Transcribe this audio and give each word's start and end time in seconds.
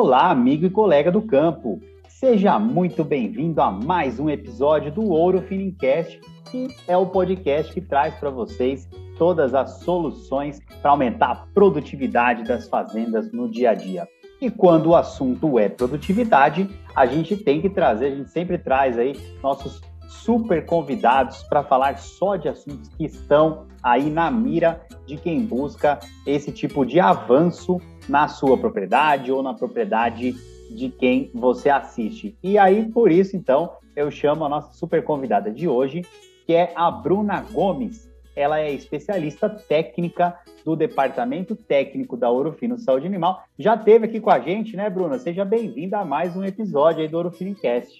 Olá, 0.00 0.30
amigo 0.30 0.64
e 0.64 0.70
colega 0.70 1.10
do 1.10 1.20
campo. 1.20 1.80
Seja 2.08 2.56
muito 2.56 3.02
bem-vindo 3.02 3.60
a 3.60 3.68
mais 3.68 4.20
um 4.20 4.30
episódio 4.30 4.92
do 4.92 5.10
Ouro 5.10 5.42
Finincast, 5.42 6.20
que 6.52 6.68
é 6.86 6.96
o 6.96 7.06
podcast 7.06 7.74
que 7.74 7.80
traz 7.80 8.14
para 8.14 8.30
vocês 8.30 8.88
todas 9.18 9.56
as 9.56 9.80
soluções 9.80 10.60
para 10.80 10.92
aumentar 10.92 11.30
a 11.32 11.34
produtividade 11.52 12.44
das 12.44 12.68
fazendas 12.68 13.32
no 13.32 13.50
dia 13.50 13.70
a 13.70 13.74
dia. 13.74 14.06
E 14.40 14.48
quando 14.48 14.90
o 14.90 14.94
assunto 14.94 15.58
é 15.58 15.68
produtividade, 15.68 16.70
a 16.94 17.04
gente 17.04 17.36
tem 17.36 17.60
que 17.60 17.68
trazer, 17.68 18.06
a 18.06 18.14
gente 18.14 18.30
sempre 18.30 18.56
traz 18.56 18.96
aí 18.96 19.16
nossos 19.42 19.80
super 20.08 20.64
convidados 20.64 21.42
para 21.44 21.62
falar 21.62 21.98
só 21.98 22.36
de 22.36 22.48
assuntos 22.48 22.88
que 22.88 23.04
estão 23.04 23.66
aí 23.82 24.10
na 24.10 24.30
mira 24.30 24.80
de 25.06 25.16
quem 25.16 25.44
busca 25.44 25.98
esse 26.26 26.50
tipo 26.50 26.84
de 26.84 26.98
avanço 26.98 27.80
na 28.08 28.26
sua 28.26 28.56
propriedade 28.56 29.30
ou 29.30 29.42
na 29.42 29.54
propriedade 29.54 30.34
de 30.70 30.88
quem 30.88 31.30
você 31.34 31.70
assiste. 31.70 32.36
E 32.42 32.58
aí, 32.58 32.90
por 32.90 33.12
isso, 33.12 33.36
então, 33.36 33.72
eu 33.94 34.10
chamo 34.10 34.44
a 34.44 34.48
nossa 34.48 34.72
super 34.72 35.04
convidada 35.04 35.50
de 35.50 35.68
hoje, 35.68 36.02
que 36.46 36.54
é 36.54 36.72
a 36.74 36.90
Bruna 36.90 37.44
Gomes 37.52 38.08
ela 38.38 38.60
é 38.60 38.72
especialista 38.72 39.48
técnica 39.48 40.38
do 40.64 40.76
Departamento 40.76 41.56
Técnico 41.56 42.16
da 42.16 42.30
Ouro 42.30 42.52
Fino 42.52 42.78
Saúde 42.78 43.04
Animal. 43.04 43.42
Já 43.58 43.76
teve 43.76 44.06
aqui 44.06 44.20
com 44.20 44.30
a 44.30 44.38
gente, 44.38 44.76
né, 44.76 44.88
Bruna? 44.88 45.18
Seja 45.18 45.44
bem-vinda 45.44 45.98
a 45.98 46.04
mais 46.04 46.36
um 46.36 46.44
episódio 46.44 47.02
aí 47.02 47.08
do 47.08 47.16
Ouro 47.16 47.32
Fino 47.32 47.56
Cast. 47.56 47.98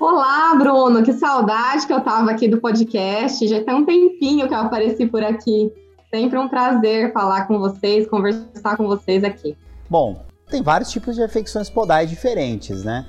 Olá, 0.00 0.54
Bruno, 0.54 1.02
que 1.02 1.12
saudade 1.12 1.84
que 1.84 1.92
eu 1.92 1.98
estava 1.98 2.30
aqui 2.30 2.46
do 2.46 2.60
podcast. 2.60 3.44
Já 3.48 3.64
tem 3.64 3.74
um 3.74 3.84
tempinho 3.84 4.46
que 4.46 4.54
eu 4.54 4.58
apareci 4.58 5.04
por 5.06 5.24
aqui. 5.24 5.72
Sempre 6.14 6.38
um 6.38 6.48
prazer 6.48 7.12
falar 7.12 7.48
com 7.48 7.58
vocês, 7.58 8.06
conversar 8.06 8.76
com 8.76 8.86
vocês 8.86 9.24
aqui. 9.24 9.56
Bom, 9.90 10.24
tem 10.48 10.62
vários 10.62 10.92
tipos 10.92 11.16
de 11.16 11.22
afecções 11.24 11.68
podais 11.68 12.08
diferentes, 12.08 12.84
né? 12.84 13.06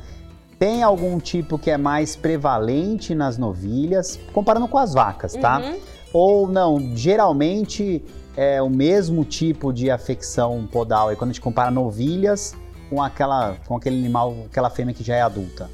Tem 0.58 0.82
algum 0.82 1.20
tipo 1.20 1.60
que 1.60 1.70
é 1.70 1.78
mais 1.78 2.16
prevalente 2.16 3.14
nas 3.14 3.38
novilhas, 3.38 4.20
comparando 4.34 4.68
com 4.68 4.80
as 4.80 4.92
vacas, 4.92 5.34
tá? 5.36 5.60
Uhum. 5.60 5.78
Ou 6.12 6.48
não, 6.48 6.80
geralmente 6.96 8.04
é 8.36 8.60
o 8.64 8.70
mesmo 8.70 9.24
tipo 9.24 9.72
de 9.72 9.92
afecção 9.92 10.68
podal. 10.72 11.14
E 11.14 11.16
quando 11.16 11.30
a 11.30 11.34
gente 11.34 11.42
compara 11.42 11.70
novilhas 11.70 12.56
com, 12.90 13.00
aquela, 13.00 13.58
com 13.68 13.78
aquele 13.78 14.00
animal, 14.00 14.36
aquela 14.48 14.72
fêmea 14.72 14.96
que 14.96 15.04
já 15.04 15.16
é 15.16 15.22
adulta. 15.22 15.70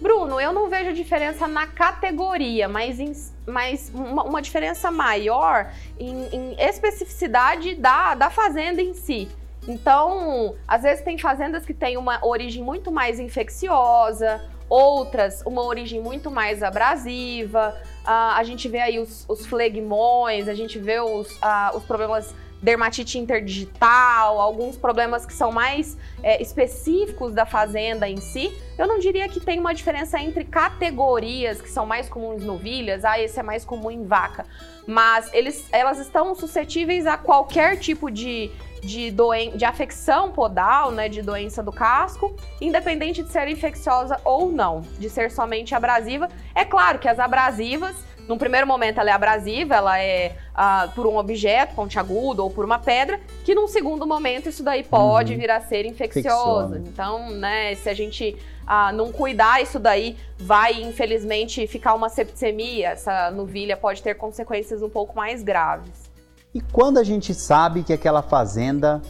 Bruno, 0.00 0.40
eu 0.40 0.52
não 0.52 0.68
vejo 0.68 0.92
diferença 0.92 1.46
na 1.46 1.66
categoria, 1.66 2.68
mas, 2.68 3.00
em, 3.00 3.12
mas 3.46 3.90
uma, 3.94 4.24
uma 4.24 4.42
diferença 4.42 4.90
maior 4.90 5.72
em, 5.98 6.26
em 6.32 6.56
especificidade 6.58 7.74
da, 7.74 8.14
da 8.14 8.30
fazenda 8.30 8.82
em 8.82 8.92
si. 8.94 9.28
Então, 9.66 10.54
às 10.68 10.82
vezes 10.82 11.02
tem 11.02 11.18
fazendas 11.18 11.64
que 11.64 11.74
têm 11.74 11.96
uma 11.96 12.24
origem 12.24 12.62
muito 12.62 12.92
mais 12.92 13.18
infecciosa, 13.18 14.40
outras 14.68 15.42
uma 15.44 15.62
origem 15.62 16.00
muito 16.00 16.30
mais 16.30 16.62
abrasiva. 16.62 17.76
Uh, 18.04 18.36
a 18.36 18.44
gente 18.44 18.68
vê 18.68 18.80
aí 18.80 18.98
os, 18.98 19.24
os 19.28 19.44
flegmões, 19.46 20.48
a 20.48 20.54
gente 20.54 20.78
vê 20.78 21.00
os, 21.00 21.30
uh, 21.36 21.76
os 21.76 21.84
problemas 21.84 22.34
dermatite 22.62 23.18
interdigital, 23.18 24.40
alguns 24.40 24.76
problemas 24.76 25.26
que 25.26 25.32
são 25.32 25.52
mais 25.52 25.96
é, 26.22 26.40
específicos 26.40 27.34
da 27.34 27.44
fazenda 27.44 28.08
em 28.08 28.16
si. 28.18 28.52
Eu 28.78 28.86
não 28.86 28.98
diria 28.98 29.28
que 29.28 29.40
tem 29.40 29.58
uma 29.58 29.74
diferença 29.74 30.18
entre 30.20 30.44
categorias 30.44 31.60
que 31.60 31.70
são 31.70 31.86
mais 31.86 32.08
comuns 32.08 32.42
em 32.42 32.46
novilhas, 32.46 33.04
ah, 33.04 33.20
esse 33.20 33.38
é 33.38 33.42
mais 33.42 33.64
comum 33.64 33.90
em 33.90 34.04
vaca. 34.04 34.46
Mas 34.86 35.32
eles, 35.32 35.68
elas 35.72 35.98
estão 35.98 36.34
suscetíveis 36.34 37.06
a 37.06 37.16
qualquer 37.16 37.78
tipo 37.78 38.10
de, 38.10 38.50
de, 38.82 39.10
doen 39.10 39.56
de 39.56 39.64
afecção 39.64 40.30
podal, 40.30 40.90
né, 40.92 41.08
de 41.08 41.22
doença 41.22 41.62
do 41.62 41.72
casco, 41.72 42.34
independente 42.60 43.22
de 43.22 43.30
ser 43.30 43.48
infecciosa 43.48 44.20
ou 44.24 44.50
não, 44.50 44.82
de 44.98 45.10
ser 45.10 45.30
somente 45.30 45.74
abrasiva. 45.74 46.28
É 46.54 46.64
claro 46.64 46.98
que 46.98 47.08
as 47.08 47.18
abrasivas, 47.18 47.96
num 48.28 48.38
primeiro 48.38 48.66
momento 48.66 48.98
ela 48.98 49.10
é 49.10 49.12
abrasiva, 49.12 49.74
ela 49.74 50.00
é 50.00 50.36
uh, 50.52 50.90
por 50.92 51.06
um 51.06 51.16
objeto 51.16 51.74
pontiagudo 51.74 52.42
ou 52.42 52.50
por 52.50 52.64
uma 52.64 52.78
pedra, 52.78 53.20
que 53.44 53.54
num 53.54 53.68
segundo 53.68 54.06
momento 54.06 54.48
isso 54.48 54.62
daí 54.62 54.82
pode 54.82 55.32
uhum. 55.32 55.38
vir 55.38 55.50
a 55.50 55.60
ser 55.60 55.86
infecciosa. 55.86 56.78
Então, 56.78 57.30
né, 57.30 57.74
se 57.76 57.88
a 57.88 57.94
gente 57.94 58.36
uh, 58.64 58.94
não 58.94 59.12
cuidar, 59.12 59.62
isso 59.62 59.78
daí 59.78 60.16
vai, 60.38 60.82
infelizmente, 60.82 61.66
ficar 61.66 61.94
uma 61.94 62.08
septicemia, 62.08 62.90
essa 62.90 63.30
novilha 63.30 63.76
pode 63.76 64.02
ter 64.02 64.14
consequências 64.14 64.82
um 64.82 64.90
pouco 64.90 65.16
mais 65.16 65.42
graves. 65.42 66.10
E 66.52 66.60
quando 66.60 66.98
a 66.98 67.04
gente 67.04 67.34
sabe 67.34 67.82
que 67.82 67.92
aquela 67.92 68.22
fazenda 68.22 69.02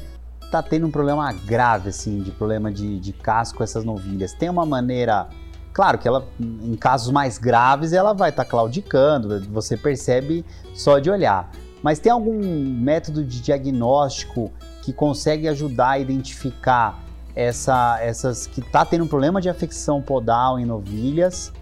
tá 0.51 0.63
tendo 0.63 0.87
um 0.87 0.91
problema 0.91 1.33
grave, 1.33 1.89
assim, 1.89 2.21
de 2.21 2.31
problema 2.31 2.71
de, 2.73 2.99
de 2.99 3.13
casco 3.13 3.59
com 3.59 3.65
essas 3.65 3.85
novilhas, 3.85 4.33
tem 4.33 4.49
uma 4.49 4.67
maneira. 4.67 5.29
Claro 5.77 5.99
que 5.99 6.09
ela, 6.09 6.27
em 6.41 6.75
casos 6.75 7.13
mais 7.13 7.37
graves, 7.37 7.93
ela 7.93 8.15
vai 8.15 8.31
estar 8.31 8.45
tá 8.45 8.51
claudicando, 8.51 9.45
você 9.51 9.77
percebe 9.77 10.43
só 10.75 10.99
de 10.99 11.11
olhar. 11.11 11.51
Mas 11.83 11.99
tem 11.99 12.11
algum 12.11 12.41
método 12.81 13.23
de 13.23 13.43
diagnóstico 13.43 14.51
que 14.81 14.91
consegue 14.91 15.47
ajudar 15.47 15.91
a 15.91 15.99
identificar 15.99 17.05
essa, 17.35 17.99
essas 18.01 18.47
que 18.47 18.63
tá 18.63 18.87
tendo 18.87 19.05
um 19.05 19.07
problema 19.07 19.39
de 19.39 19.51
afecção 19.51 20.01
podal 20.01 20.59
em 20.59 20.65
novilhas, 20.65 21.53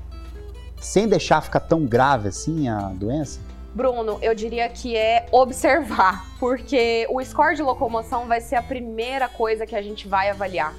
sem 0.81 1.09
deixar 1.09 1.41
ficar 1.41 1.59
tão 1.59 1.85
grave 1.85 2.29
assim 2.29 2.69
a 2.69 2.91
doença? 2.91 3.41
Bruno, 3.75 4.21
eu 4.23 4.33
diria 4.33 4.69
que 4.69 4.97
é 4.97 5.27
observar, 5.33 6.25
porque 6.39 7.05
o 7.11 7.21
score 7.25 7.57
de 7.57 7.65
locomoção 7.65 8.29
vai 8.29 8.41
ser 8.41 8.55
a 8.55 8.63
primeira 8.63 9.29
coisa 9.29 9.67
que 9.67 9.75
a 9.75 9.83
gente 9.83 10.07
vai 10.07 10.31
avaliar. 10.31 10.73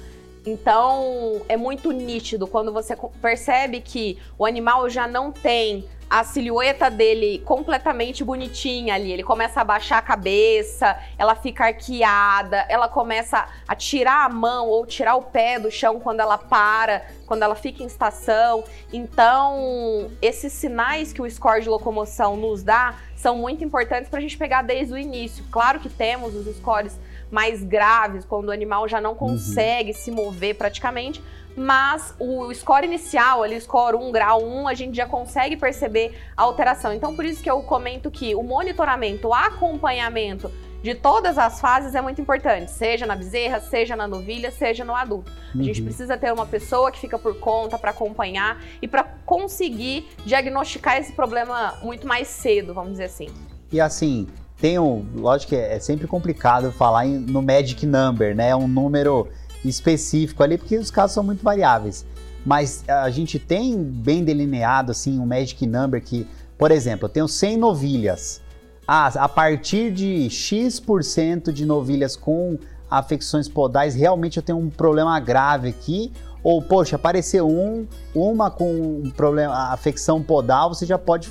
Então, 0.46 1.42
é 1.48 1.56
muito 1.56 1.90
nítido 1.90 2.46
quando 2.46 2.72
você 2.72 2.96
percebe 3.20 3.80
que 3.80 4.16
o 4.38 4.46
animal 4.46 4.88
já 4.88 5.08
não 5.08 5.32
tem 5.32 5.88
a 6.08 6.22
silhueta 6.22 6.88
dele 6.88 7.42
completamente 7.44 8.22
bonitinha 8.22 8.94
ali. 8.94 9.10
Ele 9.10 9.24
começa 9.24 9.60
a 9.60 9.64
baixar 9.64 9.98
a 9.98 10.02
cabeça, 10.02 10.96
ela 11.18 11.34
fica 11.34 11.64
arqueada, 11.64 12.64
ela 12.68 12.88
começa 12.88 13.48
a 13.66 13.74
tirar 13.74 14.24
a 14.24 14.28
mão 14.28 14.68
ou 14.68 14.86
tirar 14.86 15.16
o 15.16 15.22
pé 15.22 15.58
do 15.58 15.68
chão 15.68 15.98
quando 15.98 16.20
ela 16.20 16.38
para, 16.38 17.04
quando 17.26 17.42
ela 17.42 17.56
fica 17.56 17.82
em 17.82 17.86
estação. 17.86 18.62
Então, 18.92 20.10
esses 20.22 20.52
sinais 20.52 21.12
que 21.12 21.20
o 21.20 21.28
score 21.28 21.62
de 21.62 21.68
locomoção 21.68 22.36
nos 22.36 22.62
dá 22.62 22.94
são 23.16 23.36
muito 23.36 23.64
importantes 23.64 24.08
para 24.08 24.20
a 24.20 24.22
gente 24.22 24.38
pegar 24.38 24.62
desde 24.62 24.94
o 24.94 24.98
início. 24.98 25.44
Claro 25.50 25.80
que 25.80 25.88
temos 25.88 26.36
os 26.36 26.56
scores 26.56 26.96
mais 27.30 27.62
graves, 27.62 28.24
quando 28.24 28.48
o 28.48 28.52
animal 28.52 28.88
já 28.88 29.00
não 29.00 29.10
uhum. 29.10 29.16
consegue 29.16 29.90
uhum. 29.90 29.96
se 29.96 30.10
mover 30.10 30.54
praticamente, 30.56 31.22
mas 31.56 32.14
o 32.18 32.52
score 32.52 32.84
inicial, 32.84 33.42
ali, 33.42 33.58
score 33.60 33.96
1, 33.96 34.12
grau 34.12 34.44
1, 34.44 34.68
a 34.68 34.74
gente 34.74 34.94
já 34.96 35.06
consegue 35.06 35.56
perceber 35.56 36.14
a 36.36 36.42
alteração. 36.42 36.92
Então, 36.92 37.16
por 37.16 37.24
isso 37.24 37.42
que 37.42 37.50
eu 37.50 37.62
comento 37.62 38.10
que 38.10 38.34
o 38.34 38.42
monitoramento, 38.42 39.28
o 39.28 39.34
acompanhamento 39.34 40.52
de 40.82 40.94
todas 40.94 41.38
as 41.38 41.60
fases 41.60 41.94
é 41.94 42.00
muito 42.00 42.20
importante, 42.20 42.70
seja 42.70 43.06
na 43.06 43.16
bezerra, 43.16 43.58
seja 43.58 43.96
na 43.96 44.06
novilha, 44.06 44.50
seja 44.50 44.84
no 44.84 44.94
adulto. 44.94 45.32
Uhum. 45.54 45.62
A 45.62 45.64
gente 45.64 45.80
uhum. 45.80 45.86
precisa 45.86 46.16
ter 46.16 46.32
uma 46.32 46.46
pessoa 46.46 46.92
que 46.92 47.00
fica 47.00 47.18
por 47.18 47.40
conta 47.40 47.78
para 47.78 47.90
acompanhar 47.90 48.62
e 48.80 48.86
para 48.86 49.02
conseguir 49.02 50.06
diagnosticar 50.24 50.98
esse 50.98 51.12
problema 51.12 51.78
muito 51.82 52.06
mais 52.06 52.28
cedo, 52.28 52.74
vamos 52.74 52.92
dizer 52.92 53.04
assim. 53.04 53.28
E 53.72 53.80
assim, 53.80 54.28
tem 54.60 54.78
um, 54.78 55.04
lógico 55.14 55.50
que 55.50 55.56
é 55.56 55.78
sempre 55.78 56.06
complicado 56.06 56.72
falar 56.72 57.06
em, 57.06 57.18
no 57.18 57.42
magic 57.42 57.84
number, 57.84 58.34
né? 58.34 58.50
É 58.50 58.56
um 58.56 58.66
número 58.66 59.28
específico 59.64 60.42
ali, 60.42 60.56
porque 60.56 60.78
os 60.78 60.90
casos 60.90 61.14
são 61.14 61.22
muito 61.22 61.42
variáveis. 61.42 62.06
Mas 62.44 62.84
a 62.88 63.10
gente 63.10 63.38
tem 63.38 63.76
bem 63.82 64.24
delineado 64.24 64.92
assim 64.92 65.18
um 65.18 65.26
magic 65.26 65.66
number 65.66 66.02
que, 66.02 66.26
por 66.56 66.70
exemplo, 66.70 67.06
eu 67.06 67.08
tenho 67.08 67.28
100 67.28 67.56
novilhas. 67.56 68.40
Ah, 68.86 69.08
a 69.08 69.28
partir 69.28 69.90
de 69.90 70.30
X% 70.30 71.52
de 71.52 71.66
novilhas 71.66 72.14
com 72.14 72.56
afecções 72.88 73.48
podais, 73.48 73.94
realmente 73.96 74.36
eu 74.36 74.42
tenho 74.42 74.58
um 74.58 74.70
problema 74.70 75.18
grave 75.18 75.68
aqui. 75.68 76.12
Ou, 76.42 76.62
poxa, 76.62 76.94
apareceu 76.94 77.48
um, 77.48 77.86
uma 78.14 78.48
com 78.48 79.02
um 79.04 79.10
problema, 79.10 79.72
afecção 79.72 80.22
podal, 80.22 80.72
você 80.72 80.86
já 80.86 80.96
pode 80.96 81.28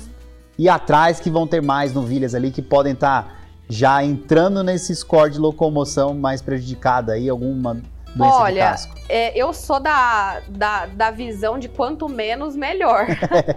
ir 0.58 0.68
atrás 0.68 1.20
que 1.20 1.30
vão 1.30 1.46
ter 1.46 1.62
mais 1.62 1.92
novilhas 1.92 2.34
ali 2.34 2.50
que 2.50 2.62
podem 2.62 2.92
estar 2.92 3.22
tá 3.22 3.28
já 3.68 4.02
entrando 4.02 4.62
nesse 4.62 4.94
score 4.94 5.30
de 5.30 5.38
locomoção 5.38 6.14
mais 6.14 6.40
prejudicada 6.40 7.12
aí, 7.12 7.28
alguma 7.28 7.80
doença 8.16 8.36
Olha, 8.36 8.76
é, 9.08 9.38
eu 9.38 9.52
sou 9.52 9.78
da, 9.78 10.40
da, 10.48 10.86
da 10.86 11.10
visão 11.10 11.58
de 11.58 11.68
quanto 11.68 12.08
menos, 12.08 12.56
melhor. 12.56 13.06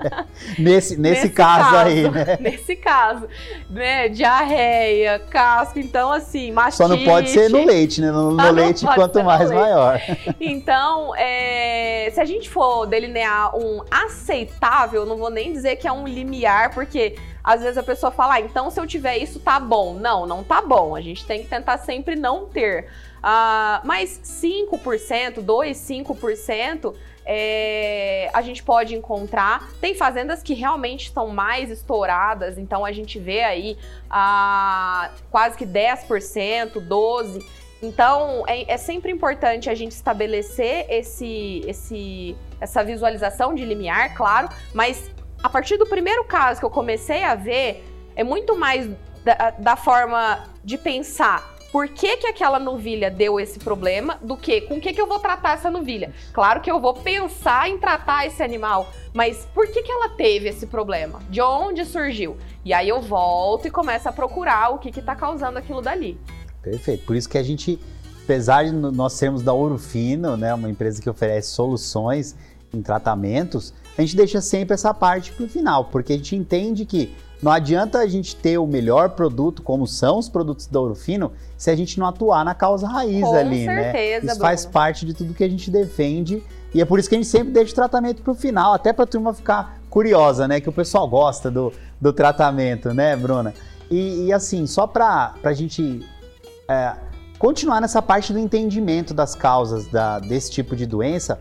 nesse, 0.60 0.96
nesse, 0.96 0.98
nesse 0.98 1.30
caso, 1.30 1.72
caso, 1.72 1.76
aí, 1.78 2.10
né? 2.10 2.38
Nesse 2.42 2.76
caso, 2.76 3.28
né? 3.70 4.10
Diarreia, 4.10 5.20
casco, 5.30 5.80
então 5.80 6.12
assim, 6.12 6.52
mastite... 6.52 6.78
Só 6.78 6.88
não 6.88 7.04
pode 7.04 7.30
ser 7.30 7.50
no 7.50 7.66
leite, 7.66 8.02
né? 8.02 8.12
No, 8.12 8.32
no 8.32 8.52
leite, 8.52 8.86
quanto 8.86 9.24
mais, 9.24 9.52
maior. 9.52 10.00
Então, 10.40 11.16
é, 11.16 12.10
se 12.14 12.20
a 12.20 12.26
gente 12.26 12.50
for 12.50 12.86
delinear 12.86 13.56
um 13.56 13.82
aceitável, 13.90 15.06
não 15.06 15.18
vou 15.18 15.30
nem 15.30 15.52
dizer 15.52 15.76
que 15.76 15.88
é 15.88 15.92
um 15.92 16.08
limiar, 16.08 16.74
porque 16.74 17.16
às 17.44 17.62
vezes 17.62 17.78
a 17.78 17.84
pessoa 17.84 18.12
fala, 18.12 18.36
ah, 18.36 18.42
então 18.42 18.70
se 18.70 18.80
eu 18.80 18.86
tiver 18.86 19.18
isso, 19.18 19.40
tá 19.40 19.60
bom. 19.60 19.94
Não, 19.94 20.26
não 20.26 20.44
tá 20.44 20.62
bom. 20.62 20.96
A 20.96 21.02
gente 21.02 21.26
tem 21.26 21.42
que 21.42 21.50
tentar 21.50 21.78
sempre 21.78 22.16
não 22.16 22.46
ter. 22.46 22.88
Uh, 23.20 23.86
mas 23.86 24.20
5%, 24.24 25.42
2, 25.42 25.78
5% 25.78 26.96
é, 27.32 28.30
a 28.34 28.42
gente 28.42 28.64
pode 28.64 28.96
encontrar. 28.96 29.70
Tem 29.80 29.94
fazendas 29.94 30.42
que 30.42 30.56
realmente 30.56 31.06
estão 31.06 31.28
mais 31.28 31.70
estouradas, 31.70 32.58
então 32.58 32.84
a 32.84 32.92
gente 32.92 33.20
vê 33.20 33.44
aí 33.44 33.78
uh, 34.06 35.12
quase 35.30 35.56
que 35.56 35.66
10%, 35.66 36.74
12%. 36.88 37.46
Então 37.82 38.44
é, 38.46 38.74
é, 38.74 38.78
sempre 38.78 39.10
importante 39.10 39.70
a 39.70 39.76
gente 39.76 39.94
estabelecer 39.94 40.86
esse, 40.90 41.64
esse, 41.66 42.36
essa 42.60 42.84
visualização 42.84 43.56
de 43.56 43.64
limiar, 43.64 44.14
claro, 44.16 44.50
mas 44.74 45.10
a 45.42 45.48
partir 45.48 45.78
do 45.78 45.86
primeiro 45.86 46.26
caso 46.26 46.60
que 46.60 46.66
eu 46.66 46.70
comecei 46.70 47.24
a 47.24 47.36
ver, 47.36 47.86
é 48.18 48.24
muito 48.24 48.58
mais 48.58 48.90
da, 49.24 49.52
da 49.52 49.76
forma 49.78 50.46
de 50.62 50.78
pensar 50.78 51.59
por 51.72 51.88
que, 51.88 52.18
que 52.18 52.28
aquela 52.28 52.60
novilha 52.60 53.12
deu 53.12 53.40
esse 53.40 53.60
problema 53.60 54.18
do 54.22 54.36
que 54.36 54.62
com 54.62 54.80
que, 54.80 54.94
que 54.94 55.02
eu 55.02 55.08
vou 55.08 55.20
tratar 55.20 55.54
essa 55.54 55.70
novilha. 55.70 56.14
Claro 56.34 56.62
que 56.62 56.72
eu 56.72 56.80
vou 56.80 56.94
pensar 56.94 57.70
em 57.70 57.78
tratar 57.78 58.26
esse 58.26 58.42
animal, 58.42 58.90
mas 59.14 59.48
por 59.54 59.68
que, 59.68 59.84
que 59.84 59.92
ela 59.92 60.10
teve 60.10 60.50
esse 60.50 60.68
problema? 60.68 61.20
De 61.30 61.42
onde 61.42 61.86
surgiu? 61.86 62.38
E 62.66 62.74
aí 62.74 62.90
eu 62.90 63.02
volto 63.02 63.68
e 63.68 63.72
começo 63.72 64.10
a 64.10 64.12
procurar 64.12 64.70
o 64.70 64.80
que 64.80 64.90
está 64.90 65.16
causando 65.16 65.60
aquilo 65.60 65.82
dali. 65.82 66.20
Perfeito. 66.62 67.06
Por 67.06 67.16
isso 67.16 67.30
que 67.30 67.38
a 67.38 67.44
gente, 67.44 67.80
apesar 68.24 68.66
de 68.66 68.72
nós 68.72 69.14
sermos 69.14 69.42
da 69.42 69.54
Ouro 69.54 69.78
Fino, 69.78 70.36
né, 70.36 70.54
uma 70.54 70.70
empresa 70.70 71.02
que 71.02 71.10
oferece 71.10 71.50
soluções 71.50 72.36
em 72.74 72.82
tratamentos, 72.82 73.74
a 73.98 74.02
gente 74.02 74.16
deixa 74.16 74.42
sempre 74.42 74.74
essa 74.74 74.94
parte 74.94 75.32
para 75.32 75.46
o 75.46 75.50
final, 75.50 75.86
porque 75.86 76.14
a 76.14 76.16
gente 76.16 76.36
entende 76.36 76.86
que 76.86 77.16
não 77.42 77.52
adianta 77.52 78.00
a 78.00 78.08
gente 78.08 78.36
ter 78.36 78.58
o 78.58 78.68
melhor 78.68 79.12
produto, 79.12 79.62
como 79.62 79.88
são 79.88 80.18
os 80.18 80.28
produtos 80.28 80.68
da 80.68 80.80
Ouro 80.80 80.96
Fino, 80.96 81.32
se 81.58 81.70
a 81.72 81.76
gente 81.76 82.00
não 82.00 82.08
atuar 82.08 82.44
na 82.44 82.54
causa 82.54 82.88
raiz 82.88 83.22
Com 83.22 83.36
ali, 83.36 83.66
né? 83.66 83.84
certeza, 83.84 83.94
né? 83.94 84.18
Isso 84.18 84.26
Bruno. 84.26 84.40
faz 84.40 84.66
parte 84.66 85.06
de 85.06 85.14
tudo 85.14 85.34
que 85.34 85.44
a 85.44 85.50
gente 85.50 85.72
defende 85.72 86.44
e 86.74 86.82
é 86.82 86.86
por 86.86 87.00
isso 87.00 87.10
que 87.10 87.16
a 87.16 87.18
gente 87.18 87.28
sempre 87.28 87.52
deixa 87.52 87.72
o 87.72 87.76
tratamento 87.76 88.22
para 88.22 88.32
o 88.32 88.36
final, 88.36 88.74
até 88.74 88.94
para 88.94 89.04
a 89.04 89.08
turma 89.08 89.34
ficar 89.34 89.80
curiosa, 89.90 90.48
né? 90.48 90.60
Que 90.60 90.70
o 90.70 90.72
pessoal 90.72 91.08
gosta 91.08 91.50
do, 91.50 91.74
do 92.00 92.14
tratamento, 92.14 92.94
né, 92.94 93.16
Bruna? 93.16 93.54
E, 93.90 94.28
e 94.28 94.34
assim, 94.34 94.68
só 94.68 94.86
para 94.86 95.34
a 95.44 95.54
gente 95.54 96.06
é, 96.68 96.94
continuar 97.40 97.82
nessa 97.82 98.02
parte 98.02 98.32
do 98.32 98.38
entendimento 98.38 99.14
das 99.14 99.34
causas 99.34 99.88
da, 99.88 100.20
desse 100.20 100.52
tipo 100.52 100.76
de 100.76 100.86
doença, 100.86 101.40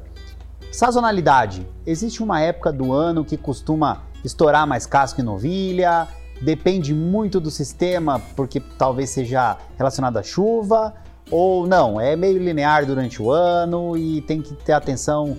sazonalidade. 0.72 1.68
Existe 1.84 2.22
uma 2.22 2.40
época 2.40 2.72
do 2.72 2.92
ano 2.92 3.24
que 3.24 3.36
costuma 3.36 4.02
estourar 4.24 4.66
mais 4.66 4.86
casco 4.86 5.20
e 5.20 5.24
novilha, 5.24 6.08
depende 6.40 6.94
muito 6.94 7.40
do 7.40 7.50
sistema, 7.50 8.20
porque 8.36 8.60
talvez 8.78 9.10
seja 9.10 9.56
relacionado 9.76 10.16
à 10.16 10.22
chuva, 10.22 10.94
ou 11.30 11.66
não, 11.66 12.00
é 12.00 12.16
meio 12.16 12.38
linear 12.38 12.86
durante 12.86 13.22
o 13.22 13.30
ano 13.30 13.96
e 13.96 14.22
tem 14.22 14.40
que 14.40 14.54
ter 14.54 14.72
atenção 14.72 15.36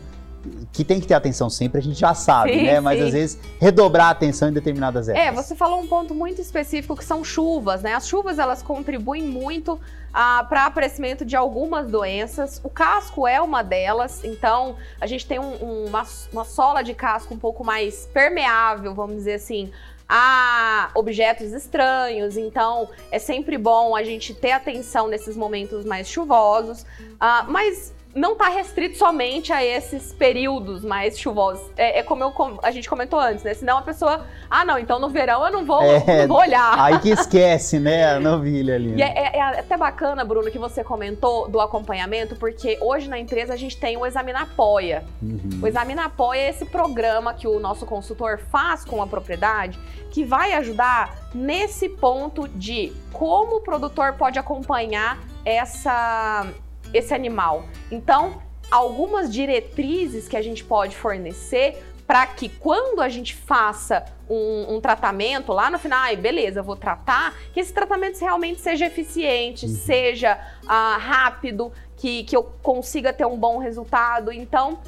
que 0.71 0.83
tem 0.83 0.99
que 0.99 1.07
ter 1.07 1.13
atenção 1.13 1.49
sempre, 1.49 1.79
a 1.79 1.81
gente 1.81 1.99
já 1.99 2.13
sabe, 2.13 2.53
sim, 2.53 2.63
né? 2.63 2.79
Mas 2.79 2.99
sim. 2.99 3.05
às 3.05 3.13
vezes 3.13 3.39
redobrar 3.59 4.07
a 4.07 4.09
atenção 4.11 4.49
em 4.49 4.53
determinadas 4.53 5.09
épocas. 5.09 5.27
É, 5.27 5.31
você 5.31 5.55
falou 5.55 5.79
um 5.79 5.87
ponto 5.87 6.13
muito 6.15 6.41
específico 6.41 6.95
que 6.95 7.03
são 7.03 7.23
chuvas, 7.23 7.81
né? 7.81 7.93
As 7.93 8.07
chuvas 8.07 8.39
elas 8.39 8.61
contribuem 8.61 9.23
muito 9.23 9.79
ah, 10.13 10.45
para 10.47 10.65
aparecimento 10.65 11.25
de 11.25 11.35
algumas 11.35 11.87
doenças. 11.87 12.59
O 12.63 12.69
casco 12.69 13.27
é 13.27 13.41
uma 13.41 13.63
delas, 13.63 14.23
então 14.23 14.75
a 14.99 15.07
gente 15.07 15.25
tem 15.25 15.39
um, 15.39 15.63
um, 15.63 15.85
uma, 15.87 16.05
uma 16.31 16.45
sola 16.45 16.81
de 16.81 16.93
casco 16.93 17.33
um 17.33 17.39
pouco 17.39 17.63
mais 17.63 18.07
permeável, 18.13 18.93
vamos 18.93 19.17
dizer 19.17 19.35
assim, 19.35 19.71
a 20.07 20.89
objetos 20.95 21.51
estranhos. 21.51 22.35
Então, 22.35 22.89
é 23.11 23.19
sempre 23.19 23.57
bom 23.57 23.95
a 23.95 24.03
gente 24.03 24.33
ter 24.33 24.51
atenção 24.51 25.07
nesses 25.07 25.37
momentos 25.37 25.85
mais 25.85 26.09
chuvosos. 26.09 26.85
Ah, 27.19 27.45
mas 27.47 27.93
não 28.15 28.33
está 28.33 28.49
restrito 28.49 28.97
somente 28.97 29.53
a 29.53 29.63
esses 29.63 30.11
períodos 30.11 30.83
mais 30.83 31.17
chuvosos. 31.19 31.63
É, 31.77 31.99
é 31.99 32.03
como 32.03 32.23
eu, 32.23 32.59
a 32.63 32.71
gente 32.71 32.89
comentou 32.89 33.19
antes, 33.19 33.43
né? 33.43 33.53
Senão 33.53 33.77
a 33.77 33.81
pessoa, 33.81 34.25
ah, 34.49 34.65
não, 34.65 34.79
então 34.79 34.99
no 34.99 35.09
verão 35.09 35.45
eu 35.45 35.51
não 35.51 35.63
vou, 35.65 35.83
É, 35.83 36.21
não 36.21 36.27
vou 36.27 36.37
olhar. 36.39 36.79
Aí 36.79 36.99
que 36.99 37.09
esquece, 37.13 37.79
né, 37.79 38.13
a 38.15 38.19
novilha 38.19 38.75
ali. 38.75 38.93
E 38.93 38.95
né? 38.95 39.13
é, 39.15 39.37
é- 39.37 39.39
é 39.39 39.59
até 39.59 39.77
bacana, 39.77 40.25
Bruno, 40.25 40.49
que 40.49 40.57
você 40.57 40.83
comentou 40.83 41.47
do 41.47 41.59
acompanhamento, 41.61 42.35
porque 42.35 42.77
hoje 42.81 43.07
na 43.07 43.19
empresa 43.19 43.53
a 43.53 43.57
gente 43.57 43.77
tem 43.77 43.95
o 43.95 44.05
Examina 44.05 44.41
Apoia. 44.41 45.03
Uhum. 45.21 45.59
O 45.61 45.67
Examina 45.67 46.05
Apoia 46.05 46.39
é 46.39 46.49
esse 46.49 46.65
programa 46.65 47.33
que 47.33 47.47
o 47.47 47.59
nosso 47.59 47.85
consultor 47.85 48.39
faz 48.51 48.83
com 48.83 49.01
a 49.03 49.07
propriedade, 49.07 49.77
que 50.09 50.23
vai 50.23 50.53
ajudar 50.53 51.29
nesse 51.33 51.87
ponto 51.87 52.47
de 52.47 52.91
como 53.13 53.57
o 53.57 53.61
produtor 53.61 54.13
pode 54.13 54.39
acompanhar 54.39 55.19
essa, 55.45 56.47
esse 56.93 57.13
animal. 57.13 57.65
Então, 57.91 58.41
algumas 58.69 59.31
diretrizes 59.31 60.27
que 60.27 60.37
a 60.37 60.41
gente 60.41 60.63
pode 60.63 60.95
fornecer 60.95 61.83
para 62.05 62.25
que 62.25 62.49
quando 62.49 63.01
a 63.01 63.09
gente 63.09 63.35
faça 63.35 64.03
um, 64.27 64.75
um 64.75 64.81
tratamento 64.81 65.53
lá 65.53 65.69
no 65.69 65.77
final, 65.77 65.99
ai, 65.99 66.15
beleza, 66.15 66.63
vou 66.63 66.75
tratar, 66.75 67.35
que 67.53 67.59
esse 67.59 67.71
tratamento 67.71 68.19
realmente 68.19 68.59
seja 68.59 68.87
eficiente, 68.87 69.67
Uhum. 69.67 69.75
seja 69.75 70.39
ah, 70.67 70.97
rápido, 70.99 71.71
que, 71.95 72.23
que 72.23 72.35
eu 72.35 72.43
consiga 72.63 73.13
ter 73.13 73.25
um 73.25 73.37
bom 73.37 73.59
resultado. 73.59 74.31
Então, 74.31 74.79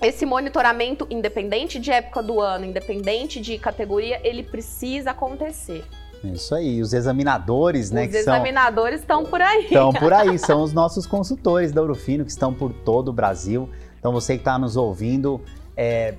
esse 0.00 0.24
monitoramento, 0.24 1.06
independente 1.10 1.78
de 1.80 1.90
época 1.90 2.22
do 2.22 2.40
ano, 2.40 2.64
independente 2.64 3.40
de 3.40 3.58
categoria, 3.58 4.20
ele 4.22 4.42
precisa 4.44 5.10
acontecer. 5.10 5.84
Isso 6.22 6.54
aí, 6.54 6.82
os 6.82 6.92
examinadores, 6.92 7.90
né, 7.90 8.06
Os 8.06 8.14
examinadores 8.14 9.00
estão 9.00 9.24
por 9.24 9.40
aí. 9.40 9.64
estão 9.64 9.92
por 9.92 10.12
aí, 10.12 10.38
são 10.38 10.62
os 10.62 10.72
nossos 10.72 11.06
consultores 11.06 11.72
da 11.72 11.82
Urufino 11.82 12.24
que 12.24 12.30
estão 12.30 12.52
por 12.52 12.72
todo 12.72 13.08
o 13.08 13.12
Brasil. 13.12 13.70
Então 13.98 14.12
você 14.12 14.34
que 14.34 14.40
está 14.40 14.58
nos 14.58 14.76
ouvindo, 14.76 15.40
é, 15.76 16.14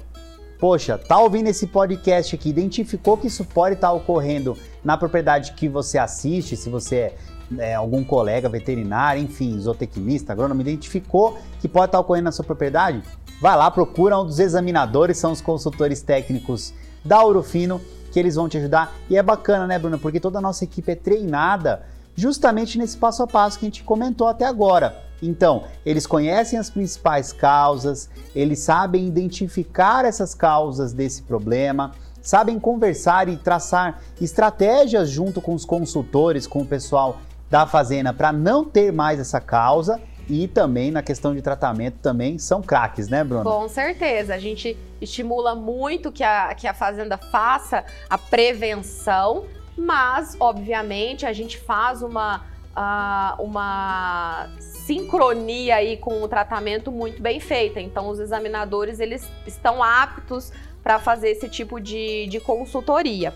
poxa, 0.60 0.98
tá 0.98 1.20
ouvindo 1.20 1.48
esse 1.48 1.68
podcast 1.68 2.36
aqui, 2.36 2.50
identificou 2.50 3.16
que 3.16 3.28
isso 3.28 3.46
pode 3.46 3.76
estar 3.76 3.92
ocorrendo 3.92 4.58
na 4.84 4.98
propriedade 4.98 5.54
que 5.54 5.68
você 5.68 5.98
assiste, 5.98 6.56
se 6.56 6.70
você 6.70 6.96
é, 6.96 7.16
é, 7.60 7.76
algum 7.76 8.04
colega 8.04 8.50
veterinário, 8.50 9.22
enfim, 9.22 9.60
zootecnista, 9.60 10.34
agrônomo, 10.34 10.62
identificou 10.62 11.38
que 11.60 11.68
pode 11.68 11.88
estar 11.88 12.00
ocorrendo 12.00 12.26
na 12.26 12.32
sua 12.32 12.46
propriedade, 12.46 13.04
vai 13.40 13.56
lá, 13.56 13.70
procura 13.70 14.20
um 14.20 14.26
dos 14.26 14.40
examinadores, 14.40 15.18
são 15.18 15.32
os 15.32 15.42
consultores 15.42 16.02
técnicos 16.02 16.74
da 17.04 17.24
Urufino, 17.26 17.82
que 18.12 18.20
eles 18.20 18.36
vão 18.36 18.50
te 18.50 18.58
ajudar. 18.58 18.94
E 19.10 19.18
é 19.18 19.24
bacana, 19.24 19.66
né, 19.66 19.80
Bruna? 19.80 19.98
Porque 19.98 20.20
toda 20.20 20.38
a 20.38 20.42
nossa 20.42 20.64
equipe 20.64 20.92
é 20.92 20.96
treinada 20.96 21.84
justamente 22.16 22.78
nesse 22.78 22.98
passo 22.98 23.24
a 23.24 23.28
passo 23.28 23.58
que 23.58 23.66
a 23.66 23.68
gente 23.70 23.84
comentou 23.84 24.28
até 24.28 24.46
agora. 24.46 24.96
Então, 25.22 25.64
eles 25.86 26.08
conhecem 26.08 26.58
as 26.58 26.70
principais 26.70 27.32
causas, 27.32 28.10
eles 28.36 28.60
sabem 28.60 29.08
identificar 29.08 30.04
essas 30.04 30.34
causas 30.34 30.94
desse 30.94 31.22
problema, 31.22 31.92
sabem 32.22 32.60
conversar 32.60 33.30
e 33.30 33.38
traçar 33.38 34.02
estratégias 34.20 35.10
junto 35.10 35.40
com 35.40 35.54
os 35.54 35.64
consultores, 35.64 36.48
com 36.48 36.62
o 36.62 36.66
pessoal 36.66 37.20
da 37.50 37.68
fazenda 37.68 38.14
para 38.14 38.32
não 38.32 38.64
ter 38.64 38.92
mais 38.92 39.20
essa 39.20 39.40
causa 39.40 40.00
e 40.30 40.48
também 40.48 40.92
na 40.92 41.02
questão 41.02 41.34
de 41.34 41.42
tratamento 41.42 41.98
também 42.02 42.38
são 42.38 42.62
craques, 42.62 43.10
né, 43.10 43.24
Bruno? 43.24 43.44
Com 43.44 43.68
certeza, 43.68 44.34
a 44.34 44.38
gente 44.38 44.78
estimula 45.00 45.56
muito 45.56 46.12
que 46.12 46.24
a, 46.24 46.54
que 46.54 46.68
a 46.68 46.74
fazenda 46.74 47.18
faça 47.18 47.84
a 48.10 48.18
prevenção, 48.18 49.46
mas, 49.78 50.36
obviamente, 50.40 51.26
a 51.26 51.34
gente 51.34 51.58
faz 51.58 52.02
uma, 52.02 52.46
ah, 52.76 53.36
uma 53.40 54.50
sincronia 54.60 55.76
aí 55.76 55.98
com 55.98 56.22
o 56.22 56.28
tratamento 56.28 56.92
muito 56.92 57.22
bem 57.22 57.40
feita. 57.40 57.80
Então, 57.80 58.10
os 58.10 58.20
examinadores, 58.20 59.00
eles 59.00 59.30
estão 59.46 59.82
aptos 59.82 60.52
para 60.84 61.00
fazer 61.00 61.30
esse 61.30 61.48
tipo 61.48 61.80
de, 61.80 62.28
de 62.28 62.40
consultoria. 62.40 63.34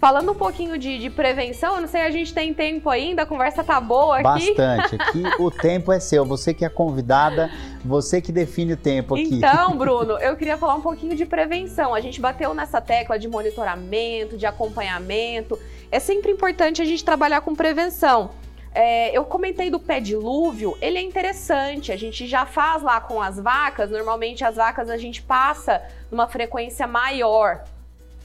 Falando 0.00 0.32
um 0.32 0.34
pouquinho 0.34 0.78
de, 0.78 0.98
de 0.98 1.10
prevenção, 1.10 1.74
eu 1.74 1.82
não 1.82 1.88
sei, 1.88 2.00
a 2.00 2.10
gente 2.10 2.32
tem 2.32 2.54
tempo 2.54 2.88
ainda, 2.88 3.22
a 3.22 3.26
conversa 3.26 3.62
tá 3.62 3.78
boa 3.78 4.20
aqui. 4.20 4.54
Bastante. 4.54 4.96
Aqui 5.10 5.22
o 5.38 5.50
tempo 5.50 5.92
é 5.92 6.00
seu. 6.00 6.24
Você 6.24 6.54
que 6.54 6.64
é 6.64 6.70
convidada, 6.70 7.50
você 7.84 8.20
que 8.20 8.32
define 8.32 8.72
o 8.72 8.76
tempo 8.76 9.14
aqui. 9.14 9.34
Então, 9.34 9.76
Bruno, 9.76 10.12
eu 10.18 10.36
queria 10.36 10.56
falar 10.56 10.74
um 10.76 10.80
pouquinho 10.80 11.14
de 11.14 11.26
prevenção. 11.26 11.94
A 11.94 12.00
gente 12.00 12.20
bateu 12.20 12.54
nessa 12.54 12.80
tecla 12.80 13.18
de 13.18 13.28
monitoramento, 13.28 14.38
de 14.38 14.46
acompanhamento. 14.46 15.58
É 15.90 15.98
sempre 15.98 16.32
importante 16.32 16.80
a 16.80 16.84
gente 16.84 17.04
trabalhar 17.04 17.42
com 17.42 17.54
prevenção. 17.54 18.30
É, 18.72 19.14
eu 19.16 19.24
comentei 19.24 19.68
do 19.68 19.80
pé 19.80 20.00
dilúvio, 20.00 20.78
ele 20.80 20.96
é 20.96 21.02
interessante. 21.02 21.92
A 21.92 21.96
gente 21.96 22.26
já 22.26 22.46
faz 22.46 22.82
lá 22.82 23.00
com 23.00 23.20
as 23.20 23.38
vacas. 23.38 23.90
Normalmente 23.90 24.44
as 24.44 24.56
vacas 24.56 24.88
a 24.88 24.96
gente 24.96 25.20
passa 25.20 25.82
numa 26.10 26.26
frequência 26.26 26.86
maior. 26.86 27.64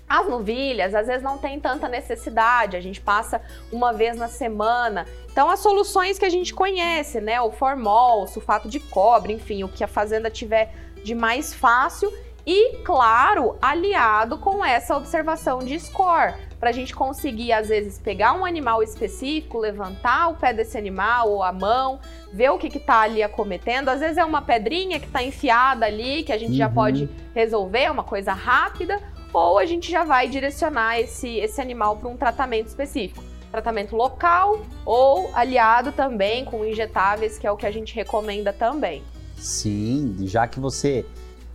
As 0.07 0.27
novilhas, 0.27 0.93
às 0.93 1.07
vezes, 1.07 1.23
não 1.23 1.37
tem 1.37 1.59
tanta 1.59 1.87
necessidade, 1.87 2.77
a 2.77 2.81
gente 2.81 3.01
passa 3.01 3.41
uma 3.71 3.91
vez 3.91 4.15
na 4.15 4.27
semana. 4.27 5.05
Então, 5.31 5.49
as 5.49 5.59
soluções 5.59 6.19
que 6.19 6.25
a 6.25 6.29
gente 6.29 6.53
conhece, 6.53 7.19
né? 7.19 7.41
O 7.41 7.51
formol, 7.51 8.23
o 8.23 8.27
sulfato 8.27 8.69
de 8.69 8.79
cobre, 8.79 9.33
enfim, 9.33 9.63
o 9.63 9.69
que 9.69 9.83
a 9.83 9.87
fazenda 9.87 10.29
tiver 10.29 10.71
de 11.03 11.15
mais 11.15 11.53
fácil. 11.53 12.13
E, 12.45 12.77
claro, 12.83 13.57
aliado 13.59 14.37
com 14.37 14.63
essa 14.63 14.95
observação 14.95 15.59
de 15.59 15.79
score. 15.79 16.35
para 16.59 16.69
a 16.69 16.73
gente 16.73 16.95
conseguir, 16.95 17.51
às 17.51 17.67
vezes, 17.67 17.99
pegar 17.99 18.33
um 18.33 18.45
animal 18.45 18.81
específico, 18.81 19.59
levantar 19.59 20.29
o 20.29 20.35
pé 20.35 20.53
desse 20.53 20.77
animal 20.77 21.29
ou 21.29 21.43
a 21.43 21.51
mão, 21.51 21.99
ver 22.31 22.49
o 22.49 22.57
que 22.57 22.75
está 22.75 23.01
ali 23.01 23.21
acometendo. 23.21 23.89
Às 23.89 23.99
vezes 23.99 24.17
é 24.17 24.25
uma 24.25 24.41
pedrinha 24.41 24.99
que 24.99 25.05
está 25.05 25.21
enfiada 25.21 25.85
ali, 25.85 26.23
que 26.23 26.31
a 26.31 26.37
gente 26.37 26.51
uhum. 26.51 26.57
já 26.57 26.69
pode 26.69 27.09
resolver, 27.35 27.83
é 27.83 27.91
uma 27.91 28.03
coisa 28.03 28.33
rápida, 28.33 28.99
ou 29.35 29.57
a 29.57 29.65
gente 29.65 29.91
já 29.91 30.03
vai 30.03 30.27
direcionar 30.27 30.99
esse, 30.99 31.37
esse 31.37 31.59
animal 31.59 31.97
para 31.97 32.09
um 32.09 32.17
tratamento 32.17 32.67
específico. 32.67 33.23
Tratamento 33.51 33.95
local 33.95 34.61
ou 34.85 35.29
aliado 35.33 35.91
também 35.91 36.43
com 36.45 36.65
injetáveis, 36.65 37.37
que 37.37 37.45
é 37.45 37.51
o 37.51 37.55
que 37.55 37.65
a 37.65 37.71
gente 37.71 37.95
recomenda 37.95 38.51
também. 38.51 39.03
Sim, 39.37 40.17
já 40.21 40.47
que 40.47 40.59
você. 40.59 41.05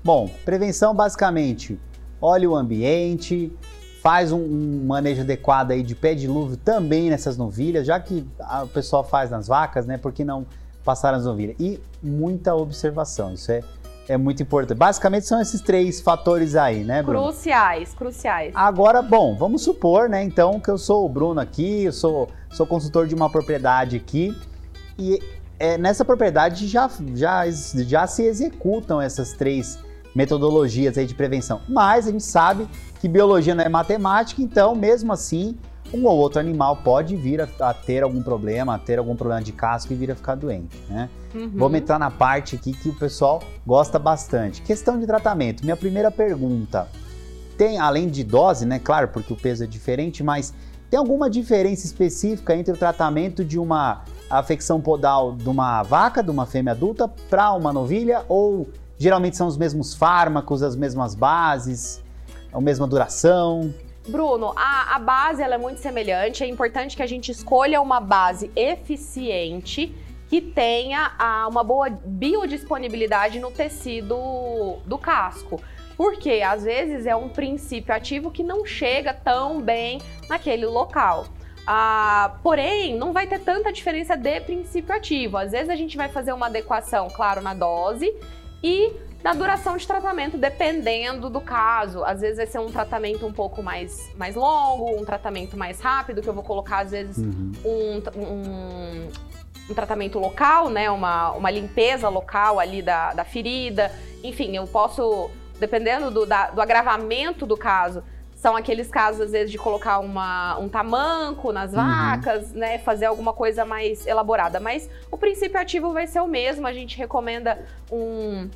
Bom, 0.02 0.30
prevenção 0.44 0.94
basicamente: 0.94 1.78
olhe 2.20 2.46
o 2.46 2.54
ambiente, 2.54 3.52
faz 4.02 4.32
um, 4.32 4.40
um, 4.40 4.86
manejo 4.86 5.22
adequado 5.22 5.72
aí 5.72 5.82
de 5.82 5.94
pé 5.94 6.14
dilúvio 6.14 6.56
também 6.56 7.10
nessas 7.10 7.36
novilhas, 7.36 7.86
já 7.86 8.00
que 8.00 8.26
o 8.62 8.66
pessoal 8.68 9.04
faz 9.04 9.30
nas 9.30 9.46
vacas, 9.46 9.86
né? 9.86 9.98
Por 9.98 10.12
que 10.12 10.24
não 10.24 10.46
passar 10.84 11.12
nas 11.12 11.24
novilhas? 11.24 11.56
E 11.60 11.80
muita 12.02 12.54
observação, 12.54 13.34
isso 13.34 13.52
é, 13.52 13.62
é 14.08 14.16
muito 14.16 14.42
importante. 14.42 14.76
Basicamente 14.76 15.26
são 15.26 15.40
esses 15.40 15.60
três 15.60 16.00
fatores 16.00 16.56
aí, 16.56 16.82
né, 16.84 17.02
Bruno? 17.02 17.24
Cruciais, 17.24 17.94
cruciais. 17.94 18.52
Agora, 18.54 19.02
bom, 19.02 19.36
vamos 19.36 19.62
supor, 19.62 20.08
né, 20.08 20.22
então, 20.22 20.58
que 20.58 20.70
eu 20.70 20.78
sou 20.78 21.06
o 21.06 21.08
Bruno 21.08 21.40
aqui, 21.40 21.84
eu 21.84 21.92
sou, 21.92 22.28
sou 22.50 22.66
consultor 22.66 23.06
de 23.06 23.14
uma 23.14 23.30
propriedade 23.30 23.96
aqui, 23.96 24.36
e 24.98 25.20
é, 25.58 25.76
nessa 25.78 26.04
propriedade 26.04 26.66
já, 26.66 26.90
já, 27.14 27.44
já 27.50 28.06
se 28.06 28.24
executam 28.24 29.00
essas 29.00 29.32
três 29.32 29.78
metodologias 30.14 30.98
aí 30.98 31.06
de 31.06 31.14
prevenção. 31.14 31.60
Mas 31.68 32.08
a 32.08 32.10
gente 32.10 32.24
sabe 32.24 32.66
que 33.00 33.08
biologia 33.08 33.54
não 33.54 33.64
é 33.64 33.68
matemática, 33.68 34.42
então 34.42 34.74
mesmo 34.74 35.12
assim 35.12 35.56
um 35.92 36.06
ou 36.06 36.16
outro 36.16 36.38
animal 36.38 36.76
pode 36.76 37.16
vir 37.16 37.40
a, 37.40 37.48
a 37.60 37.74
ter 37.74 38.02
algum 38.02 38.22
problema, 38.22 38.74
a 38.74 38.78
ter 38.78 38.98
algum 38.98 39.16
problema 39.16 39.42
de 39.42 39.52
casco 39.52 39.92
e 39.92 39.96
vir 39.96 40.10
a 40.10 40.14
ficar 40.14 40.34
doente, 40.34 40.76
né? 40.88 41.08
Uhum. 41.34 41.50
Vamos 41.54 41.78
entrar 41.78 41.98
na 41.98 42.10
parte 42.10 42.56
aqui 42.56 42.72
que 42.72 42.88
o 42.88 42.94
pessoal 42.94 43.42
gosta 43.66 43.98
bastante. 43.98 44.62
Questão 44.62 44.98
de 44.98 45.06
tratamento. 45.06 45.62
Minha 45.64 45.76
primeira 45.76 46.10
pergunta. 46.10 46.88
Tem, 47.56 47.78
além 47.78 48.08
de 48.08 48.24
dose, 48.24 48.64
né? 48.64 48.78
Claro, 48.78 49.08
porque 49.08 49.32
o 49.32 49.36
peso 49.36 49.64
é 49.64 49.66
diferente, 49.66 50.22
mas 50.22 50.54
tem 50.88 50.98
alguma 50.98 51.28
diferença 51.28 51.86
específica 51.86 52.54
entre 52.54 52.72
o 52.72 52.76
tratamento 52.76 53.44
de 53.44 53.58
uma 53.58 54.02
afecção 54.28 54.80
podal 54.80 55.34
de 55.36 55.48
uma 55.48 55.82
vaca, 55.82 56.22
de 56.22 56.30
uma 56.30 56.46
fêmea 56.46 56.72
adulta, 56.72 57.08
para 57.28 57.52
uma 57.52 57.72
novilha? 57.72 58.24
Ou 58.28 58.68
geralmente 58.98 59.36
são 59.36 59.46
os 59.46 59.56
mesmos 59.56 59.94
fármacos, 59.94 60.62
as 60.62 60.74
mesmas 60.74 61.14
bases? 61.14 62.02
a 62.52 62.60
mesma 62.60 62.86
duração? 62.86 63.72
Bruno, 64.08 64.52
a, 64.56 64.96
a 64.96 64.98
base 64.98 65.42
ela 65.42 65.54
é 65.54 65.58
muito 65.58 65.80
semelhante. 65.80 66.42
É 66.42 66.46
importante 66.46 66.96
que 66.96 67.02
a 67.02 67.06
gente 67.06 67.30
escolha 67.30 67.80
uma 67.80 68.00
base 68.00 68.50
eficiente 68.56 69.94
que 70.28 70.40
tenha 70.40 71.12
a, 71.18 71.48
uma 71.48 71.64
boa 71.64 71.90
biodisponibilidade 71.90 73.40
no 73.40 73.50
tecido 73.50 74.78
do 74.86 74.96
casco. 74.96 75.60
Porque 75.96 76.40
às 76.40 76.64
vezes 76.64 77.04
é 77.04 77.14
um 77.14 77.28
princípio 77.28 77.94
ativo 77.94 78.30
que 78.30 78.42
não 78.42 78.64
chega 78.64 79.12
tão 79.12 79.60
bem 79.60 80.00
naquele 80.28 80.64
local. 80.64 81.26
Ah, 81.66 82.38
porém, 82.42 82.96
não 82.96 83.12
vai 83.12 83.26
ter 83.26 83.40
tanta 83.40 83.72
diferença 83.72 84.16
de 84.16 84.40
princípio 84.40 84.94
ativo. 84.94 85.36
Às 85.36 85.52
vezes 85.52 85.68
a 85.68 85.76
gente 85.76 85.96
vai 85.96 86.08
fazer 86.08 86.32
uma 86.32 86.46
adequação, 86.46 87.08
claro, 87.08 87.42
na 87.42 87.52
dose 87.52 88.14
e 88.62 88.92
da 89.22 89.32
duração 89.32 89.76
de 89.76 89.86
tratamento, 89.86 90.38
dependendo 90.38 91.28
do 91.28 91.40
caso. 91.40 92.02
Às 92.04 92.20
vezes 92.20 92.38
vai 92.38 92.46
ser 92.46 92.58
um 92.58 92.70
tratamento 92.70 93.26
um 93.26 93.32
pouco 93.32 93.62
mais, 93.62 94.10
mais 94.16 94.34
longo, 94.34 94.98
um 94.98 95.04
tratamento 95.04 95.56
mais 95.56 95.80
rápido, 95.80 96.22
que 96.22 96.28
eu 96.28 96.34
vou 96.34 96.42
colocar, 96.42 96.78
às 96.78 96.90
vezes, 96.90 97.18
uhum. 97.18 97.52
um, 97.64 98.02
um, 98.18 99.08
um, 99.70 99.74
tratamento 99.74 100.18
local, 100.18 100.70
né? 100.70 100.90
Uma, 100.90 101.32
uma 101.32 101.50
limpeza 101.50 102.08
local 102.08 102.58
ali 102.58 102.80
da, 102.80 103.12
da 103.12 103.24
ferida. 103.24 103.92
Enfim, 104.24 104.56
eu 104.56 104.66
posso, 104.66 105.30
dependendo 105.58 106.10
do, 106.10 106.24
da, 106.24 106.50
do 106.50 106.60
agravamento 106.60 107.44
do 107.44 107.56
caso, 107.58 108.02
são 108.34 108.56
aqueles 108.56 108.88
casos, 108.88 109.20
às 109.20 109.32
vezes, 109.32 109.50
de 109.50 109.58
colocar 109.58 109.98
uma, 109.98 110.58
um 110.58 110.66
tamanco 110.66 111.52
nas 111.52 111.74
uhum. 111.74 111.76
vacas, 111.76 112.52
né? 112.52 112.78
Fazer 112.78 113.04
alguma 113.04 113.34
coisa 113.34 113.66
mais 113.66 114.06
elaborada. 114.06 114.58
Mas 114.58 114.88
o 115.10 115.18
princípio 115.18 115.60
ativo 115.60 115.92
vai 115.92 116.06
ser 116.06 116.20
o 116.20 116.26
mesmo. 116.26 116.66
A 116.66 116.72
gente 116.72 116.96
recomenda 116.96 117.58
um 117.92 118.48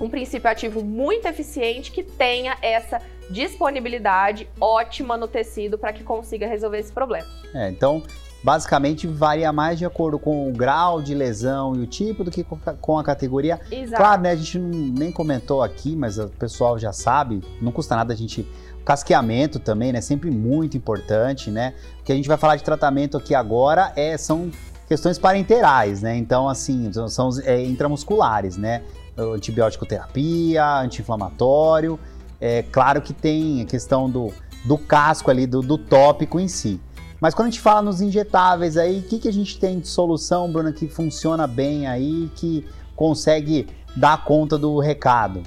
um 0.00 0.08
princípio 0.08 0.50
ativo 0.50 0.82
muito 0.82 1.26
eficiente 1.26 1.90
que 1.90 2.02
tenha 2.02 2.56
essa 2.62 3.00
disponibilidade 3.30 4.48
ótima 4.60 5.16
no 5.16 5.28
tecido 5.28 5.76
para 5.78 5.92
que 5.92 6.02
consiga 6.02 6.46
resolver 6.46 6.78
esse 6.78 6.92
problema. 6.92 7.26
É, 7.54 7.68
então, 7.68 8.02
basicamente 8.42 9.06
varia 9.06 9.52
mais 9.52 9.78
de 9.78 9.84
acordo 9.84 10.18
com 10.18 10.48
o 10.48 10.52
grau 10.52 11.02
de 11.02 11.14
lesão 11.14 11.74
e 11.76 11.80
o 11.80 11.86
tipo 11.86 12.24
do 12.24 12.30
que 12.30 12.44
com 12.80 12.98
a 12.98 13.04
categoria. 13.04 13.60
Exato. 13.70 14.02
Claro, 14.02 14.22
né, 14.22 14.30
a 14.30 14.36
gente 14.36 14.58
não, 14.58 14.68
nem 14.68 15.12
comentou 15.12 15.62
aqui, 15.62 15.94
mas 15.94 16.18
o 16.18 16.28
pessoal 16.28 16.78
já 16.78 16.92
sabe, 16.92 17.42
não 17.60 17.72
custa 17.72 17.96
nada 17.96 18.12
a 18.12 18.16
gente 18.16 18.46
casqueamento 18.84 19.58
também, 19.58 19.92
né? 19.92 20.00
Sempre 20.00 20.30
muito 20.30 20.74
importante, 20.74 21.50
né? 21.50 21.74
O 22.00 22.04
que 22.04 22.10
a 22.10 22.14
gente 22.14 22.26
vai 22.26 22.38
falar 22.38 22.56
de 22.56 22.64
tratamento 22.64 23.18
aqui 23.18 23.34
agora 23.34 23.92
é 23.94 24.16
são 24.16 24.50
questões 24.86 25.18
parenterais, 25.18 26.00
né? 26.00 26.16
Então, 26.16 26.48
assim, 26.48 26.90
são 27.10 27.28
é, 27.44 27.62
intramusculares, 27.62 28.56
né? 28.56 28.82
Antibiótico 29.18 29.84
terapia, 29.84 30.80
anti-inflamatório. 30.80 31.98
É 32.40 32.62
claro 32.62 33.00
que 33.02 33.12
tem 33.12 33.62
a 33.62 33.64
questão 33.64 34.08
do, 34.08 34.32
do 34.64 34.78
casco 34.78 35.30
ali, 35.30 35.46
do, 35.46 35.60
do 35.60 35.76
tópico 35.76 36.38
em 36.38 36.48
si. 36.48 36.80
Mas 37.20 37.34
quando 37.34 37.48
a 37.48 37.50
gente 37.50 37.60
fala 37.60 37.82
nos 37.82 38.00
injetáveis 38.00 38.76
aí, 38.76 39.00
o 39.00 39.02
que, 39.02 39.18
que 39.18 39.28
a 39.28 39.32
gente 39.32 39.58
tem 39.58 39.80
de 39.80 39.88
solução, 39.88 40.50
Bruna, 40.50 40.72
que 40.72 40.86
funciona 40.86 41.46
bem 41.46 41.86
aí, 41.86 42.30
que 42.36 42.64
consegue 42.94 43.66
dar 43.96 44.24
conta 44.24 44.56
do 44.56 44.78
recado? 44.78 45.42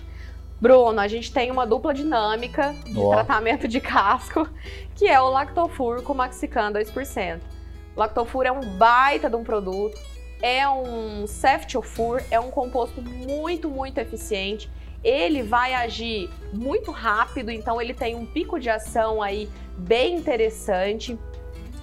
Bruno, 0.60 1.00
a 1.00 1.08
gente 1.08 1.32
tem 1.32 1.50
uma 1.50 1.66
dupla 1.66 1.94
dinâmica 1.94 2.76
de 2.86 3.00
oh. 3.00 3.10
tratamento 3.10 3.68
de 3.68 3.80
casco, 3.80 4.48
que 4.94 5.08
é 5.08 5.20
o 5.20 5.30
Lactofur 5.30 6.04
com 6.04 6.14
Maxican 6.14 6.72
2%. 6.72 7.40
O 7.96 8.00
Lactofur 8.00 8.46
é 8.46 8.52
um 8.52 8.62
baita 8.78 9.30
de 9.30 9.36
um 9.36 9.44
produto, 9.44 9.98
é 10.42 10.68
um 10.68 11.28
ceftiofur, 11.28 12.22
é 12.32 12.40
um 12.40 12.50
composto 12.50 13.02
muito, 13.02 13.70
muito 13.70 13.98
eficiente. 14.00 14.70
Ele 15.04 15.42
vai 15.42 15.74
agir 15.74 16.30
muito 16.54 16.92
rápido, 16.92 17.50
então 17.50 17.82
ele 17.82 17.94
tem 17.94 18.16
um 18.16 18.26
pico 18.26 18.60
de 18.60 18.70
ação 18.70 19.22
aí 19.22 19.50
bem 19.78 20.16
interessante. 20.16 21.18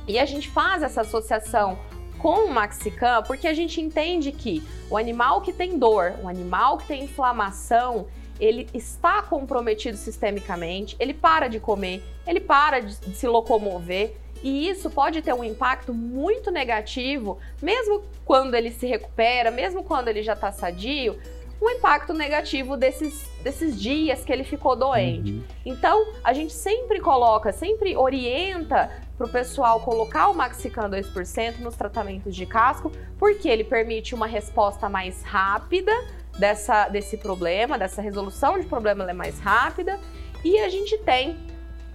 E 0.07 0.19
a 0.19 0.25
gente 0.25 0.49
faz 0.49 0.83
essa 0.83 1.03
associação 1.03 1.79
com 2.19 2.47
o 2.47 2.51
Maxicam 2.51 3.23
porque 3.23 3.47
a 3.47 3.55
gente 3.55 3.81
entende 3.81 4.33
que 4.33 4.63
o 4.91 4.97
animal 4.97 5.41
que 5.41 5.53
tem 5.53 5.79
dor, 5.79 6.15
o 6.23 6.29
animal 6.29 6.79
que 6.79 6.87
tem 6.87 7.05
inflamação, 7.05 8.07
ele 8.41 8.69
está 8.73 9.23
comprometido 9.23 9.97
sistemicamente, 9.97 10.97
ele 10.99 11.13
para 11.13 11.49
de 11.49 11.59
comer, 11.59 12.03
ele 12.27 12.41
para 12.41 12.81
de 12.81 12.95
se 12.95 13.27
locomover 13.27 14.17
e 14.43 14.69
isso 14.69 14.91
pode 14.91 15.21
ter 15.23 15.33
um 15.33 15.45
impacto 15.45 15.93
muito 15.93 16.51
negativo, 16.51 17.39
mesmo 17.63 18.03
quando 18.25 18.55
ele 18.55 18.71
se 18.71 18.87
recupera, 18.87 19.51
mesmo 19.51 19.83
quando 19.83 20.09
ele 20.09 20.23
já 20.23 20.35
está 20.35 20.53
sadio, 20.53 21.19
um 21.61 21.69
impacto 21.71 22.13
negativo 22.13 22.77
desses, 22.77 23.29
desses 23.43 23.81
dias 23.81 24.25
que 24.25 24.33
ele 24.33 24.45
ficou 24.45 24.77
doente. 24.77 25.33
Uhum. 25.33 25.45
Então, 25.67 26.07
a 26.23 26.33
gente 26.33 26.53
sempre 26.53 27.01
coloca, 27.01 27.53
sempre 27.53 27.97
orienta 27.97 28.91
para 29.17 29.27
o 29.27 29.29
pessoal 29.29 29.81
colocar 29.81 30.29
o 30.29 30.35
Maxican 30.35 30.89
2% 30.89 31.59
nos 31.59 31.75
tratamentos 31.75 32.35
de 32.35 32.47
casco, 32.47 32.93
porque 33.19 33.49
ele 33.49 33.65
permite 33.65 34.15
uma 34.15 34.27
resposta 34.27 34.89
mais 34.89 35.23
rápida 35.25 35.93
dessa, 36.39 36.89
desse 36.89 37.17
problema, 37.17 37.77
dessa 37.77 38.01
resolução 38.01 38.59
de 38.61 38.67
problema 38.67 39.11
é 39.11 39.13
mais 39.13 39.41
rápida, 39.41 39.99
e 40.45 40.61
a 40.61 40.69
gente 40.69 40.97
tem 40.99 41.37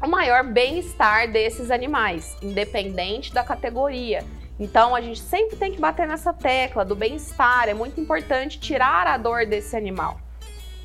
o 0.03 0.07
maior 0.07 0.43
bem-estar 0.43 1.31
desses 1.31 1.71
animais, 1.71 2.35
independente 2.41 3.33
da 3.33 3.43
categoria. 3.43 4.23
Então 4.59 4.93
a 4.93 5.01
gente 5.01 5.19
sempre 5.19 5.55
tem 5.55 5.71
que 5.71 5.79
bater 5.79 6.07
nessa 6.07 6.33
tecla 6.33 6.83
do 6.83 6.95
bem-estar, 6.95 7.69
é 7.69 7.73
muito 7.73 7.99
importante 7.99 8.59
tirar 8.59 9.07
a 9.07 9.17
dor 9.17 9.45
desse 9.45 9.75
animal. 9.75 10.19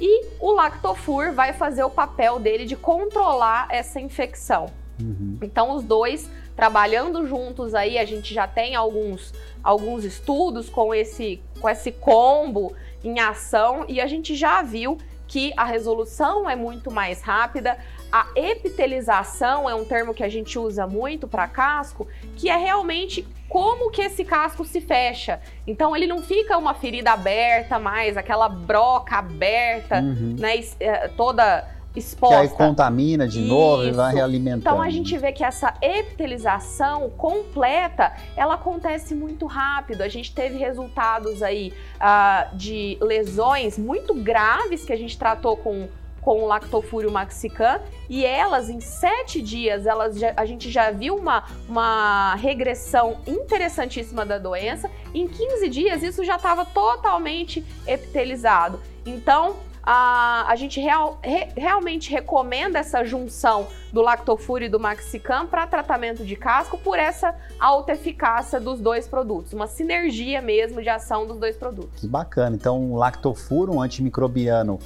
E 0.00 0.26
o 0.38 0.52
Lactofur 0.52 1.32
vai 1.32 1.52
fazer 1.52 1.82
o 1.82 1.90
papel 1.90 2.38
dele 2.38 2.64
de 2.64 2.76
controlar 2.76 3.66
essa 3.70 4.00
infecção. 4.00 4.66
Uhum. 5.00 5.38
Então 5.42 5.72
os 5.74 5.82
dois 5.82 6.30
trabalhando 6.54 7.24
juntos 7.26 7.72
aí, 7.72 7.98
a 7.98 8.04
gente 8.04 8.34
já 8.34 8.48
tem 8.48 8.74
alguns, 8.74 9.32
alguns 9.62 10.04
estudos 10.04 10.68
com 10.68 10.92
esse, 10.92 11.40
com 11.60 11.68
esse 11.68 11.92
combo 11.92 12.74
em 13.04 13.20
ação 13.20 13.84
e 13.86 14.00
a 14.00 14.08
gente 14.08 14.34
já 14.34 14.60
viu 14.60 14.98
que 15.28 15.52
a 15.56 15.64
resolução 15.64 16.50
é 16.50 16.56
muito 16.56 16.90
mais 16.90 17.20
rápida, 17.20 17.78
a 18.10 18.26
epitelização 18.34 19.68
é 19.68 19.74
um 19.74 19.84
termo 19.84 20.14
que 20.14 20.24
a 20.24 20.28
gente 20.28 20.58
usa 20.58 20.86
muito 20.86 21.28
para 21.28 21.46
casco, 21.46 22.06
que 22.36 22.48
é 22.48 22.56
realmente 22.56 23.26
como 23.48 23.90
que 23.90 24.02
esse 24.02 24.24
casco 24.24 24.64
se 24.64 24.80
fecha. 24.80 25.40
Então 25.66 25.96
ele 25.96 26.06
não 26.06 26.22
fica 26.22 26.56
uma 26.56 26.74
ferida 26.74 27.12
aberta 27.12 27.78
mais, 27.78 28.16
aquela 28.16 28.48
broca 28.48 29.16
aberta, 29.16 30.00
uhum. 30.00 30.36
né, 30.38 30.60
é, 30.80 31.08
toda 31.08 31.66
exposta. 31.98 32.36
Que 32.36 32.42
aí 32.42 32.48
contamina 32.48 33.26
de 33.26 33.40
novo 33.40 33.84
e 33.84 33.90
vai 33.90 34.14
realimentando. 34.14 34.60
Então 34.60 34.82
a 34.82 34.90
gente 34.90 35.16
vê 35.16 35.32
que 35.32 35.44
essa 35.44 35.74
epitelização 35.80 37.10
completa, 37.10 38.12
ela 38.36 38.54
acontece 38.54 39.14
muito 39.14 39.46
rápido. 39.46 40.02
A 40.02 40.08
gente 40.08 40.34
teve 40.34 40.58
resultados 40.58 41.42
aí 41.42 41.72
uh, 41.96 42.56
de 42.56 42.98
lesões 43.00 43.78
muito 43.78 44.14
graves 44.14 44.84
que 44.84 44.92
a 44.92 44.96
gente 44.96 45.18
tratou 45.18 45.56
com 45.56 45.88
com 46.20 46.42
o 46.42 46.46
lactofúrio 46.46 47.10
maxicam 47.10 47.80
e 48.08 48.24
elas 48.24 48.68
em 48.68 48.80
sete 48.80 49.40
dias 49.40 49.86
elas 49.86 50.18
já, 50.18 50.32
a 50.36 50.44
gente 50.44 50.70
já 50.70 50.90
viu 50.90 51.16
uma, 51.16 51.44
uma 51.68 52.34
regressão 52.36 53.18
interessantíssima 53.26 54.24
da 54.24 54.38
doença. 54.38 54.90
Em 55.14 55.26
15 55.26 55.68
dias 55.68 56.02
isso 56.02 56.24
já 56.24 56.36
estava 56.36 56.64
totalmente 56.64 57.64
epitelizado. 57.86 58.80
Então 59.06 59.56
a, 59.90 60.44
a 60.46 60.54
gente 60.54 60.78
real, 60.78 61.18
re, 61.22 61.48
realmente 61.56 62.10
recomenda 62.10 62.78
essa 62.78 63.02
junção 63.04 63.66
do 63.90 64.02
lactofúrio 64.02 64.66
e 64.66 64.68
do 64.68 64.78
maxicam 64.78 65.46
para 65.46 65.66
tratamento 65.66 66.26
de 66.26 66.36
casco 66.36 66.76
por 66.76 66.98
essa 66.98 67.34
alta 67.58 67.92
eficácia 67.92 68.60
dos 68.60 68.80
dois 68.80 69.08
produtos, 69.08 69.54
uma 69.54 69.66
sinergia 69.66 70.42
mesmo 70.42 70.82
de 70.82 70.90
ação 70.90 71.26
dos 71.26 71.38
dois 71.38 71.56
produtos. 71.56 71.98
Que 71.98 72.06
bacana. 72.06 72.54
Então, 72.54 72.92
o 72.92 72.96
lactofuro, 72.96 73.76
um 73.76 73.80
antimicrobiano, 73.80 74.78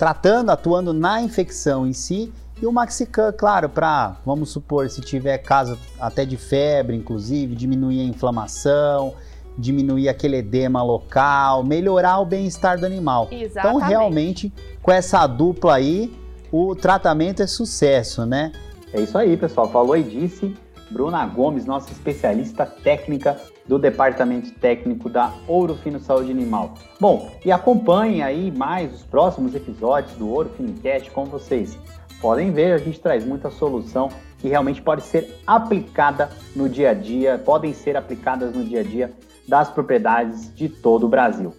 tratando, 0.00 0.48
atuando 0.48 0.94
na 0.94 1.20
infecção 1.20 1.86
em 1.86 1.92
si, 1.92 2.32
e 2.58 2.64
o 2.64 2.72
Maxicam, 2.72 3.30
claro, 3.36 3.68
para, 3.68 4.16
vamos 4.24 4.48
supor, 4.48 4.88
se 4.88 5.02
tiver 5.02 5.36
caso 5.36 5.78
até 6.00 6.24
de 6.24 6.38
febre, 6.38 6.96
inclusive, 6.96 7.54
diminuir 7.54 8.00
a 8.00 8.04
inflamação, 8.04 9.12
diminuir 9.58 10.08
aquele 10.08 10.38
edema 10.38 10.82
local, 10.82 11.62
melhorar 11.62 12.18
o 12.18 12.24
bem-estar 12.24 12.80
do 12.80 12.86
animal. 12.86 13.24
Então, 13.26 13.42
Exatamente. 13.42 13.76
Então, 13.76 13.88
realmente, 13.88 14.52
com 14.82 14.90
essa 14.90 15.26
dupla 15.26 15.74
aí, 15.74 16.10
o 16.50 16.74
tratamento 16.74 17.42
é 17.42 17.46
sucesso, 17.46 18.24
né? 18.24 18.52
É 18.94 19.02
isso 19.02 19.18
aí, 19.18 19.36
pessoal. 19.36 19.68
Falou 19.68 19.98
e 19.98 20.02
disse. 20.02 20.56
Bruna 20.90 21.26
Gomes, 21.26 21.66
nossa 21.66 21.92
especialista 21.92 22.64
técnica 22.64 23.36
do 23.70 23.78
Departamento 23.78 24.50
Técnico 24.50 25.08
da 25.08 25.32
Ouro 25.46 25.76
Fino 25.76 26.00
Saúde 26.00 26.32
Animal. 26.32 26.74
Bom, 26.98 27.30
e 27.44 27.52
acompanhe 27.52 28.20
aí 28.20 28.50
mais 28.50 28.92
os 28.92 29.04
próximos 29.04 29.54
episódios 29.54 30.12
do 30.16 30.28
Ouro 30.28 30.50
Enquete, 30.58 31.08
como 31.12 31.28
vocês 31.28 31.78
podem 32.20 32.50
ver, 32.50 32.72
a 32.72 32.78
gente 32.78 32.98
traz 32.98 33.24
muita 33.24 33.48
solução 33.48 34.08
que 34.38 34.48
realmente 34.48 34.82
pode 34.82 35.04
ser 35.04 35.40
aplicada 35.46 36.30
no 36.56 36.68
dia 36.68 36.90
a 36.90 36.94
dia, 36.94 37.38
podem 37.38 37.72
ser 37.72 37.96
aplicadas 37.96 38.52
no 38.52 38.64
dia 38.64 38.80
a 38.80 38.82
dia 38.82 39.12
das 39.46 39.70
propriedades 39.70 40.52
de 40.52 40.68
todo 40.68 41.06
o 41.06 41.08
Brasil. 41.08 41.54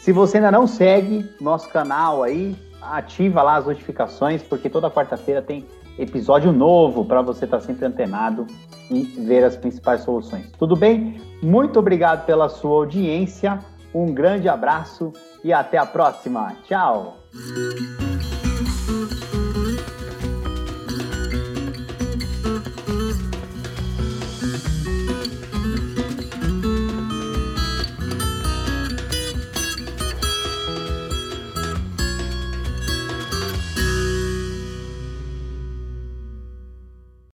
Se 0.00 0.10
você 0.10 0.38
ainda 0.38 0.50
não 0.50 0.66
segue 0.66 1.24
nosso 1.40 1.68
canal 1.68 2.24
aí, 2.24 2.56
ativa 2.82 3.42
lá 3.44 3.58
as 3.58 3.66
notificações, 3.66 4.42
porque 4.42 4.68
toda 4.68 4.90
quarta-feira 4.90 5.40
tem 5.40 5.64
episódio 5.98 6.52
novo 6.52 7.04
para 7.04 7.22
você 7.22 7.44
estar 7.44 7.58
tá 7.58 7.64
sempre 7.64 7.86
antenado 7.86 8.46
e 8.90 9.02
ver 9.02 9.44
as 9.44 9.56
principais 9.56 10.02
soluções. 10.02 10.50
Tudo 10.58 10.76
bem? 10.76 11.20
Muito 11.42 11.78
obrigado 11.78 12.24
pela 12.26 12.48
sua 12.48 12.72
audiência, 12.72 13.58
um 13.94 14.06
grande 14.06 14.48
abraço 14.48 15.12
e 15.42 15.52
até 15.52 15.78
a 15.78 15.86
próxima. 15.86 16.54
Tchau! 16.64 17.16